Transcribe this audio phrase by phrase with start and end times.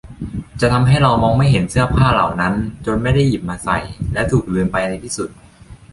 [0.61, 2.53] จะทำให้เรามองไม่เห็นเสื้อผ้าเหล่านั้น
[2.85, 3.77] จนไม่ได้หยิบมาใส่
[4.13, 5.29] และถูกลืมไปในที่สุด